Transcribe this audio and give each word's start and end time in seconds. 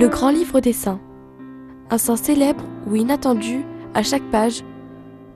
Le 0.00 0.08
grand 0.08 0.30
livre 0.30 0.60
des 0.60 0.72
saints. 0.72 0.98
Un 1.90 1.98
saint 1.98 2.16
célèbre 2.16 2.64
ou 2.86 2.96
inattendu 2.96 3.66
à 3.92 4.02
chaque 4.02 4.24
page 4.30 4.64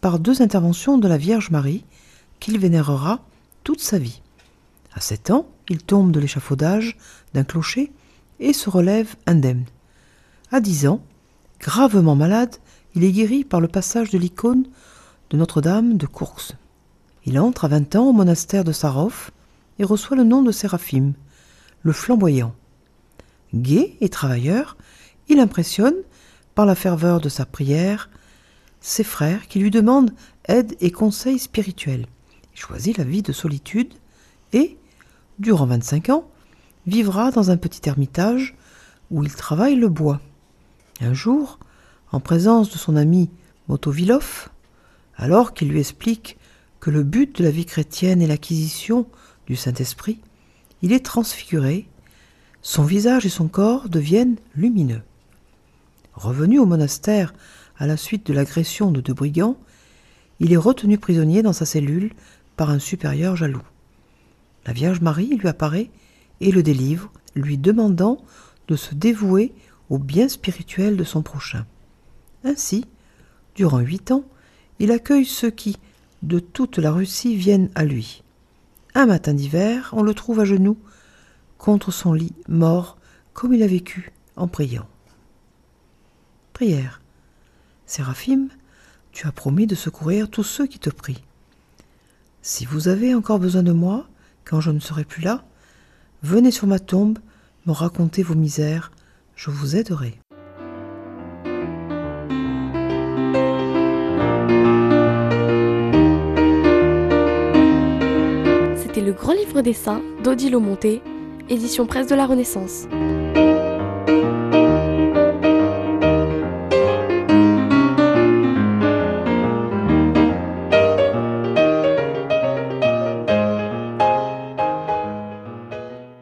par 0.01 0.17
deux 0.17 0.41
interventions 0.41 0.97
de 0.97 1.07
la 1.07 1.17
Vierge 1.17 1.51
Marie 1.51 1.85
qu'il 2.39 2.57
vénérera 2.57 3.19
toute 3.63 3.81
sa 3.81 3.99
vie. 3.99 4.23
À 4.93 5.01
sept 5.01 5.31
ans, 5.31 5.47
il 5.69 5.83
tombe 5.83 6.11
de 6.11 6.19
l'échafaudage 6.19 6.97
d'un 7.33 7.43
clocher 7.43 7.91
et 8.39 8.53
se 8.53 8.69
relève 8.69 9.15
indemne. 9.25 9.65
À 10.51 10.59
dix 10.59 10.87
ans, 10.87 11.01
gravement 11.59 12.15
malade, 12.15 12.55
il 12.95 13.03
est 13.03 13.11
guéri 13.11 13.43
par 13.43 13.61
le 13.61 13.67
passage 13.67 14.09
de 14.09 14.17
l'icône 14.17 14.65
de 15.29 15.37
Notre-Dame 15.37 15.97
de 15.97 16.07
Courx. 16.07 16.55
Il 17.25 17.39
entre 17.39 17.65
à 17.65 17.67
vingt 17.67 17.95
ans 17.95 18.07
au 18.07 18.13
monastère 18.13 18.63
de 18.63 18.71
Sarov 18.71 19.31
et 19.77 19.83
reçoit 19.83 20.17
le 20.17 20.23
nom 20.23 20.41
de 20.41 20.51
Séraphime, 20.51 21.13
le 21.83 21.91
flamboyant. 21.91 22.55
Gai 23.53 23.97
et 24.01 24.09
travailleur, 24.09 24.77
il 25.27 25.39
impressionne, 25.39 25.95
par 26.55 26.65
la 26.65 26.75
ferveur 26.75 27.21
de 27.21 27.29
sa 27.29 27.45
prière, 27.45 28.09
ses 28.81 29.03
frères 29.03 29.47
qui 29.47 29.59
lui 29.59 29.71
demandent 29.71 30.13
aide 30.47 30.75
et 30.81 30.91
conseils 30.91 31.39
spirituels. 31.39 32.07
Il 32.53 32.59
choisit 32.59 32.97
la 32.97 33.03
vie 33.03 33.21
de 33.21 33.31
solitude 33.31 33.93
et, 34.53 34.77
durant 35.39 35.65
25 35.65 36.09
ans, 36.09 36.29
vivra 36.87 37.31
dans 37.31 37.51
un 37.51 37.57
petit 37.57 37.87
ermitage 37.87 38.55
où 39.11 39.23
il 39.23 39.33
travaille 39.33 39.75
le 39.75 39.89
bois. 39.89 40.21
Un 41.01 41.13
jour, 41.13 41.59
en 42.11 42.19
présence 42.19 42.71
de 42.71 42.77
son 42.77 42.95
ami 42.95 43.29
Motovilov, 43.67 44.49
alors 45.15 45.53
qu'il 45.53 45.69
lui 45.69 45.79
explique 45.79 46.37
que 46.79 46.89
le 46.89 47.03
but 47.03 47.37
de 47.37 47.43
la 47.43 47.51
vie 47.51 47.65
chrétienne 47.65 48.21
est 48.21 48.27
l'acquisition 48.27 49.07
du 49.47 49.55
Saint-Esprit, 49.55 50.19
il 50.81 50.93
est 50.93 51.05
transfiguré, 51.05 51.87
son 52.61 52.83
visage 52.83 53.25
et 53.25 53.29
son 53.29 53.47
corps 53.47 53.89
deviennent 53.89 54.37
lumineux. 54.55 55.01
Revenu 56.13 56.59
au 56.59 56.65
monastère 56.65 57.33
à 57.77 57.87
la 57.87 57.97
suite 57.97 58.27
de 58.27 58.33
l'agression 58.33 58.91
de 58.91 59.01
deux 59.01 59.13
brigands, 59.13 59.57
il 60.39 60.53
est 60.53 60.57
retenu 60.57 60.97
prisonnier 60.97 61.41
dans 61.41 61.53
sa 61.53 61.65
cellule 61.65 62.13
par 62.55 62.69
un 62.69 62.79
supérieur 62.79 63.35
jaloux. 63.35 63.61
La 64.65 64.73
Vierge 64.73 65.01
Marie 65.01 65.35
lui 65.35 65.47
apparaît 65.47 65.89
et 66.41 66.51
le 66.51 66.63
délivre, 66.63 67.11
lui 67.35 67.57
demandant 67.57 68.23
de 68.67 68.75
se 68.75 68.95
dévouer 68.95 69.53
au 69.89 69.97
bien 69.97 70.29
spirituel 70.29 70.97
de 70.97 71.03
son 71.03 71.21
prochain. 71.21 71.65
Ainsi, 72.43 72.85
durant 73.55 73.79
huit 73.79 74.11
ans, 74.11 74.23
il 74.79 74.91
accueille 74.91 75.25
ceux 75.25 75.49
qui, 75.49 75.77
de 76.23 76.39
toute 76.39 76.77
la 76.77 76.91
Russie, 76.91 77.35
viennent 77.35 77.69
à 77.75 77.83
lui. 77.85 78.23
Un 78.95 79.05
matin 79.05 79.33
d'hiver, 79.33 79.89
on 79.93 80.03
le 80.03 80.13
trouve 80.13 80.39
à 80.39 80.45
genoux, 80.45 80.77
contre 81.57 81.91
son 81.91 82.13
lit, 82.13 82.33
mort, 82.47 82.97
comme 83.33 83.53
il 83.53 83.63
a 83.63 83.67
vécu, 83.67 84.11
en 84.35 84.47
priant. 84.47 84.87
Prière. 86.53 87.01
Séraphime, 87.85 88.49
tu 89.11 89.27
as 89.27 89.31
promis 89.31 89.67
de 89.67 89.75
secourir 89.75 90.29
tous 90.29 90.43
ceux 90.43 90.67
qui 90.67 90.79
te 90.79 90.89
prient. 90.89 91.23
Si 92.41 92.65
vous 92.65 92.87
avez 92.87 93.13
encore 93.15 93.39
besoin 93.39 93.63
de 93.63 93.71
moi, 93.71 94.07
quand 94.49 94.61
je 94.61 94.71
ne 94.71 94.79
serai 94.79 95.03
plus 95.03 95.21
là, 95.21 95.43
venez 96.23 96.49
sur 96.49 96.65
ma 96.65 96.79
tombe 96.79 97.19
me 97.67 97.71
raconter 97.71 98.23
vos 98.23 98.33
misères, 98.33 98.91
je 99.35 99.51
vous 99.51 99.75
aiderai. 99.75 100.17
C'était 108.75 109.01
le 109.01 109.13
grand 109.13 109.33
livre 109.33 109.61
des 109.61 109.73
saints 109.73 110.01
d'Odile 110.23 110.57
Monté, 110.57 111.03
édition 111.47 111.85
presse 111.85 112.07
de 112.07 112.15
la 112.15 112.25
Renaissance. 112.25 112.87